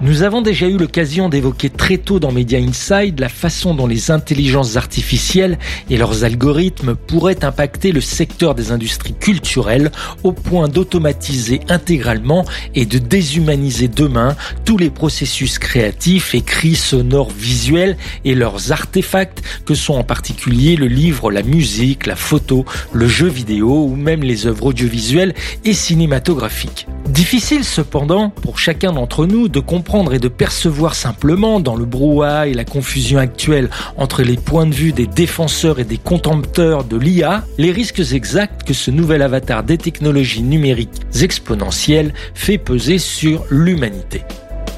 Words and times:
Nous 0.00 0.22
avons 0.22 0.40
déjà 0.40 0.66
eu 0.66 0.78
l'occasion 0.78 1.28
d'évoquer 1.28 1.68
très 1.68 1.98
tôt 1.98 2.18
dans 2.18 2.32
Media 2.32 2.58
Inside 2.58 3.20
la 3.20 3.28
façon 3.28 3.74
dont 3.74 3.86
les 3.86 4.10
intelligences 4.10 4.76
artificielles 4.76 5.58
et 5.90 5.98
leurs 5.98 6.24
algorithmes 6.24 6.94
pourraient 6.94 7.44
impacter 7.44 7.92
le 7.92 8.00
secteur 8.00 8.54
des 8.54 8.72
industries 8.72 9.12
culturelles 9.12 9.92
au 10.22 10.32
point 10.32 10.68
d'automatiser 10.68 11.60
intégralement 11.68 12.46
et 12.74 12.86
de 12.86 12.96
déshumaniser 12.96 13.88
demain 13.88 14.34
tous 14.64 14.78
les 14.78 14.90
processus 14.90 15.58
créatifs, 15.58 16.34
écrits, 16.34 16.74
sonores, 16.74 17.30
visuels 17.30 17.98
et 18.24 18.34
leurs 18.34 18.72
artefacts 18.72 19.42
que 19.66 19.74
sont 19.74 19.94
en 19.94 20.04
particulier 20.04 20.74
le 20.74 20.86
livre, 20.86 21.30
la 21.30 21.42
musique, 21.42 22.06
la 22.06 22.16
photo, 22.16 22.64
le 22.92 23.06
jeu 23.06 23.28
vidéo 23.28 23.84
ou 23.84 23.94
même 23.94 24.22
les 24.22 24.46
œuvres 24.46 24.66
audiovisuelles 24.66 25.34
et 25.66 25.74
cinématographiques. 25.74 26.86
Difficile 27.08 27.64
cependant 27.64 28.30
pour 28.30 28.58
chacun 28.58 28.92
d'entre 28.92 29.01
nous 29.26 29.48
de 29.48 29.60
comprendre 29.60 30.14
et 30.14 30.18
de 30.18 30.28
percevoir 30.28 30.94
simplement 30.94 31.60
dans 31.60 31.76
le 31.76 31.84
brouhaha 31.84 32.46
et 32.46 32.54
la 32.54 32.64
confusion 32.64 33.18
actuelle 33.18 33.68
entre 33.96 34.22
les 34.22 34.36
points 34.36 34.66
de 34.66 34.74
vue 34.74 34.92
des 34.92 35.06
défenseurs 35.06 35.78
et 35.78 35.84
des 35.84 35.98
contempteurs 35.98 36.84
de 36.84 36.96
l'IA 36.96 37.44
les 37.58 37.70
risques 37.70 38.12
exacts 38.12 38.62
que 38.64 38.74
ce 38.74 38.90
nouvel 38.90 39.22
avatar 39.22 39.62
des 39.62 39.78
technologies 39.78 40.42
numériques 40.42 41.00
exponentielles 41.20 42.14
fait 42.34 42.58
peser 42.58 42.98
sur 42.98 43.44
l'humanité. 43.50 44.22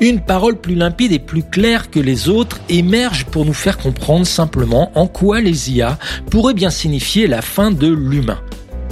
Une 0.00 0.20
parole 0.20 0.60
plus 0.60 0.74
limpide 0.74 1.12
et 1.12 1.20
plus 1.20 1.44
claire 1.44 1.90
que 1.90 2.00
les 2.00 2.28
autres 2.28 2.60
émerge 2.68 3.26
pour 3.26 3.44
nous 3.44 3.54
faire 3.54 3.78
comprendre 3.78 4.26
simplement 4.26 4.90
en 4.94 5.06
quoi 5.06 5.40
les 5.40 5.70
IA 5.70 5.98
pourraient 6.30 6.54
bien 6.54 6.70
signifier 6.70 7.26
la 7.26 7.42
fin 7.42 7.70
de 7.70 7.86
l'humain. 7.86 8.40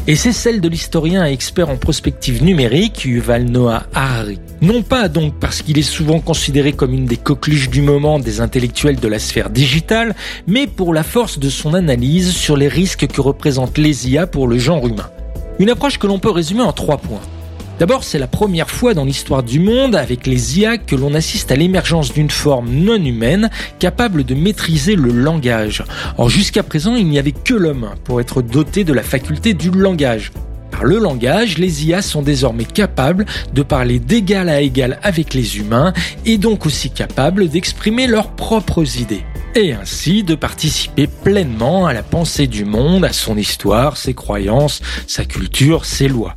Et 0.09 0.17
c'est 0.17 0.33
celle 0.33 0.61
de 0.61 0.69
l'historien 0.69 1.25
et 1.25 1.33
expert 1.33 1.69
en 1.69 1.77
prospective 1.77 2.43
numérique 2.43 3.05
Yuval 3.05 3.45
Noah 3.45 3.85
Harari. 3.95 4.41
Non 4.61 4.83
pas 4.83 5.09
donc 5.09 5.39
parce 5.39 5.63
qu'il 5.63 5.79
est 5.79 5.83
souvent 5.83 6.19
considéré 6.19 6.73
comme 6.73 6.93
une 6.93 7.05
des 7.05 7.17
coqueluches 7.17 7.71
du 7.71 7.83
moment 7.83 8.19
des 8.19 8.41
intellectuels 8.41 8.99
de 8.99 9.07
la 9.07 9.21
sphère 9.21 9.49
digitale, 9.49 10.17
mais 10.49 10.67
pour 10.67 10.93
la 10.93 11.05
force 11.05 11.39
de 11.39 11.49
son 11.49 11.75
analyse 11.75 12.33
sur 12.33 12.57
les 12.57 12.67
risques 12.67 13.07
que 13.07 13.21
représentent 13.21 13.79
les 13.79 14.11
IA 14.11 14.27
pour 14.27 14.49
le 14.49 14.59
genre 14.59 14.89
humain. 14.89 15.09
Une 15.61 15.71
approche 15.71 15.99
que 15.99 16.09
l'on 16.09 16.19
peut 16.19 16.31
résumer 16.31 16.63
en 16.63 16.73
trois 16.73 16.99
points. 16.99 17.23
D'abord, 17.79 18.05
c'est 18.05 18.19
la 18.19 18.27
première 18.27 18.71
fois 18.71 18.95
dans 18.95 19.05
l'histoire 19.05 19.43
du 19.43 19.59
monde 19.59 19.97
avec 19.97 20.27
les 20.27 20.61
IA 20.61 20.79
que 20.79 20.95
l'on 20.95 21.15
assiste 21.15 21.51
à 21.51 21.57
l'émergence 21.57 22.13
d'une 22.13 22.31
forme 22.31 22.71
non 22.71 23.03
humaine 23.03 23.51
capable 23.79 24.25
de 24.25 24.35
maîtriser 24.35 24.95
le 24.95 25.11
langage. 25.11 25.83
Or, 26.19 26.29
jusqu'à 26.29 26.63
présent, 26.63 26.95
il 26.95 27.09
n'y 27.09 27.19
avait 27.19 27.33
que 27.33 27.55
l'homme 27.55 27.91
pour 28.05 28.21
être 28.21 28.43
doté 28.43 28.85
de 28.85 28.93
la 28.93 29.03
faculté 29.03 29.55
du 29.55 29.71
langage. 29.71 30.33
Par 30.71 30.85
le 30.85 30.99
langage, 30.99 31.59
les 31.59 31.87
IA 31.87 32.03
sont 32.03 32.23
désormais 32.23 32.65
capables 32.65 33.27
de 33.53 33.63
parler 33.63 33.99
d'égal 33.99 34.49
à 34.49 34.61
égal 34.61 34.99
avec 35.03 35.35
les 35.35 35.59
humains 35.59 35.93
et 36.25 36.39
donc 36.39 36.67
aussi 36.67 36.91
capables 36.91 37.49
d'exprimer 37.49 38.07
leurs 38.07 38.31
propres 38.31 38.99
idées 38.99 39.25
et 39.55 39.73
ainsi 39.73 40.23
de 40.23 40.35
participer 40.35 41.07
pleinement 41.07 41.87
à 41.87 41.93
la 41.93 42.03
pensée 42.03 42.47
du 42.47 42.65
monde, 42.65 43.05
à 43.05 43.13
son 43.13 43.37
histoire, 43.37 43.97
ses 43.97 44.15
croyances, 44.15 44.81
sa 45.07 45.25
culture, 45.25 45.85
ses 45.85 46.09
lois. 46.09 46.37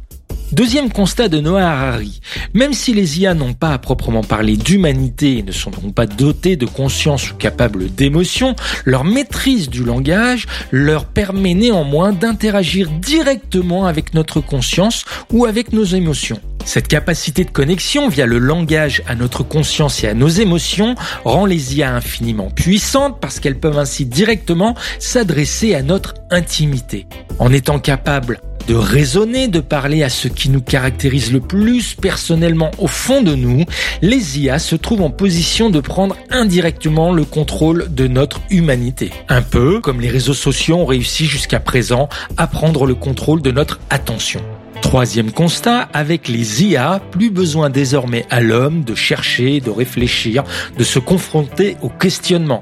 Deuxième 0.51 0.91
constat 0.91 1.27
de 1.27 1.39
Noah 1.39 1.63
Harari. 1.63 2.21
Même 2.53 2.73
si 2.73 2.93
les 2.93 3.19
IA 3.19 3.33
n'ont 3.33 3.53
pas 3.53 3.73
à 3.73 3.79
proprement 3.79 4.23
parler 4.23 4.57
d'humanité 4.57 5.39
et 5.39 5.43
ne 5.43 5.51
sont 5.51 5.71
donc 5.71 5.93
pas 5.95 6.05
dotées 6.05 6.55
de 6.55 6.67
conscience 6.67 7.31
ou 7.31 7.35
capables 7.35 7.93
d'émotion, 7.93 8.55
leur 8.85 9.03
maîtrise 9.03 9.69
du 9.69 9.83
langage 9.83 10.45
leur 10.71 11.05
permet 11.05 11.55
néanmoins 11.55 12.13
d'interagir 12.13 12.89
directement 12.89 13.87
avec 13.87 14.13
notre 14.13 14.39
conscience 14.39 15.03
ou 15.33 15.45
avec 15.45 15.73
nos 15.73 15.83
émotions. 15.83 16.39
Cette 16.63 16.87
capacité 16.87 17.43
de 17.43 17.51
connexion 17.51 18.07
via 18.07 18.25
le 18.25 18.39
langage 18.39 19.03
à 19.07 19.15
notre 19.15 19.43
conscience 19.43 20.03
et 20.03 20.07
à 20.07 20.13
nos 20.13 20.29
émotions 20.29 20.95
rend 21.23 21.45
les 21.45 21.77
IA 21.77 21.95
infiniment 21.95 22.49
puissantes 22.49 23.19
parce 23.19 23.39
qu'elles 23.39 23.59
peuvent 23.59 23.77
ainsi 23.77 24.05
directement 24.05 24.75
s'adresser 24.99 25.75
à 25.75 25.81
notre 25.81 26.15
intimité. 26.31 27.07
En 27.39 27.51
étant 27.51 27.79
capables 27.79 28.39
de 28.67 28.75
raisonner, 28.75 29.47
de 29.47 29.59
parler 29.59 30.03
à 30.03 30.09
ce 30.09 30.27
qui 30.27 30.49
nous 30.49 30.61
caractérise 30.61 31.31
le 31.31 31.39
plus 31.39 31.93
personnellement 31.93 32.71
au 32.77 32.87
fond 32.87 33.21
de 33.21 33.35
nous, 33.35 33.65
les 34.01 34.39
IA 34.39 34.59
se 34.59 34.75
trouvent 34.75 35.01
en 35.01 35.09
position 35.09 35.69
de 35.69 35.79
prendre 35.79 36.17
indirectement 36.29 37.13
le 37.13 37.25
contrôle 37.25 37.87
de 37.93 38.07
notre 38.07 38.41
humanité. 38.49 39.11
Un 39.29 39.41
peu 39.41 39.79
comme 39.81 40.01
les 40.01 40.09
réseaux 40.09 40.33
sociaux 40.33 40.77
ont 40.77 40.85
réussi 40.85 41.25
jusqu'à 41.25 41.59
présent 41.59 42.09
à 42.37 42.47
prendre 42.47 42.85
le 42.85 42.95
contrôle 42.95 43.41
de 43.41 43.51
notre 43.51 43.79
attention. 43.89 44.41
Troisième 44.85 45.31
constat, 45.31 45.89
avec 45.93 46.27
les 46.27 46.63
IA, 46.63 47.01
plus 47.09 47.31
besoin 47.31 47.71
désormais 47.71 48.23
à 48.29 48.39
l'homme 48.39 48.83
de 48.83 48.93
chercher, 48.93 49.59
de 49.59 49.71
réfléchir, 49.71 50.43
de 50.77 50.83
se 50.83 50.99
confronter 50.99 51.75
au 51.81 51.89
questionnement. 51.89 52.61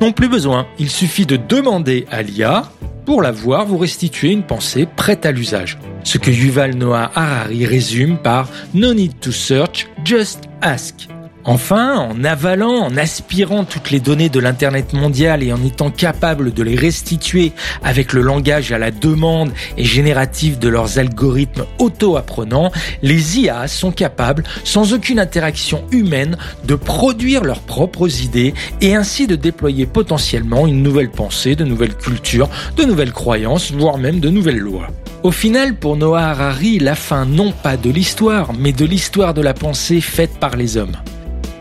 Non 0.00 0.12
plus 0.12 0.28
besoin, 0.30 0.66
il 0.78 0.88
suffit 0.88 1.26
de 1.26 1.36
demander 1.36 2.06
à 2.10 2.22
l'IA, 2.22 2.72
pour 3.04 3.20
la 3.20 3.32
voir, 3.32 3.66
vous 3.66 3.76
restituer 3.76 4.30
une 4.30 4.44
pensée 4.44 4.88
prête 4.96 5.26
à 5.26 5.30
l'usage. 5.30 5.78
Ce 6.04 6.16
que 6.16 6.30
Yuval 6.30 6.74
Noah 6.74 7.10
Harari 7.14 7.66
résume 7.66 8.16
par 8.16 8.48
No 8.72 8.94
need 8.94 9.20
to 9.20 9.30
search, 9.30 9.88
just 10.04 10.48
ask. 10.62 11.06
Enfin, 11.50 11.96
en 11.96 12.24
avalant, 12.24 12.74
en 12.74 12.98
aspirant 12.98 13.64
toutes 13.64 13.90
les 13.90 14.00
données 14.00 14.28
de 14.28 14.38
l'Internet 14.38 14.92
mondial 14.92 15.42
et 15.42 15.50
en 15.50 15.64
étant 15.64 15.90
capable 15.90 16.52
de 16.52 16.62
les 16.62 16.76
restituer 16.76 17.52
avec 17.82 18.12
le 18.12 18.20
langage 18.20 18.70
à 18.70 18.76
la 18.76 18.90
demande 18.90 19.52
et 19.78 19.84
génératif 19.84 20.58
de 20.58 20.68
leurs 20.68 20.98
algorithmes 20.98 21.64
auto-apprenants, 21.78 22.70
les 23.00 23.38
IA 23.38 23.66
sont 23.66 23.92
capables, 23.92 24.44
sans 24.62 24.92
aucune 24.92 25.18
interaction 25.18 25.84
humaine, 25.90 26.36
de 26.66 26.74
produire 26.74 27.42
leurs 27.44 27.62
propres 27.62 28.20
idées 28.20 28.52
et 28.82 28.94
ainsi 28.94 29.26
de 29.26 29.34
déployer 29.34 29.86
potentiellement 29.86 30.66
une 30.66 30.82
nouvelle 30.82 31.10
pensée, 31.10 31.56
de 31.56 31.64
nouvelles 31.64 31.96
cultures, 31.96 32.50
de 32.76 32.84
nouvelles 32.84 33.14
croyances, 33.14 33.72
voire 33.72 33.96
même 33.96 34.20
de 34.20 34.28
nouvelles 34.28 34.58
lois. 34.58 34.88
Au 35.22 35.30
final, 35.30 35.76
pour 35.76 35.96
Noah 35.96 36.28
Harari, 36.28 36.78
la 36.78 36.94
fin 36.94 37.24
non 37.24 37.52
pas 37.52 37.78
de 37.78 37.88
l'histoire, 37.88 38.52
mais 38.52 38.72
de 38.72 38.84
l'histoire 38.84 39.32
de 39.32 39.40
la 39.40 39.54
pensée 39.54 40.02
faite 40.02 40.38
par 40.38 40.54
les 40.54 40.76
hommes. 40.76 40.98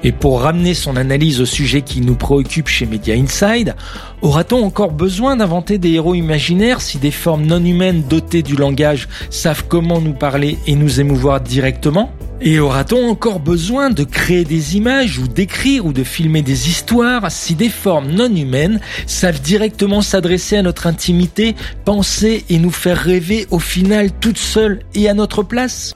Et 0.04 0.12
pour 0.12 0.42
ramener 0.42 0.74
son 0.74 0.96
analyse 0.96 1.42
au 1.42 1.46
sujet 1.46 1.82
qui 1.82 2.02
nous 2.02 2.16
préoccupe 2.16 2.68
chez 2.68 2.86
Media 2.86 3.16
Inside, 3.16 3.76
aura-t-on 4.22 4.64
encore 4.64 4.92
besoin 4.92 5.36
d'inventer 5.36 5.78
des 5.78 5.92
héros 5.92 6.16
imaginaires 6.16 6.82
si 6.82 6.98
des 6.98 7.12
formes 7.12 7.46
non 7.46 7.64
humaines 7.64 8.04
dotées 8.08 8.44
du 8.44 8.56
langage 8.56 9.08
savent 9.30 9.66
comment 9.68 10.00
nous 10.00 10.14
parler 10.14 10.58
et 10.68 10.76
nous 10.76 11.00
émouvoir 11.00 11.42
directement? 11.42 12.12
Et 12.40 12.60
aura-t-on 12.60 13.10
encore 13.10 13.40
besoin 13.40 13.90
de 13.90 14.04
créer 14.04 14.44
des 14.44 14.78
images 14.78 15.18
ou 15.18 15.28
d'écrire 15.28 15.88
ou 15.88 15.94
de 15.94 16.04
filmer 16.04 16.44
des 16.44 16.70
histoires 16.70 17.32
si 17.32 17.56
des 17.56 17.70
formes 17.70 18.12
non 18.12 18.34
humaines 18.34 18.80
savent 19.08 19.42
directement 19.42 20.04
s'adresser 20.04 20.58
à 20.58 20.62
notre 20.62 20.86
intimité, 20.86 21.56
penser 21.84 22.46
et 22.50 22.60
nous 22.60 22.70
faire 22.70 22.98
rêver 22.98 23.48
au 23.50 23.58
final 23.58 24.12
toutes 24.12 24.38
seules 24.38 24.82
et 24.94 25.10
à 25.10 25.16
notre 25.16 25.42
place? 25.42 25.96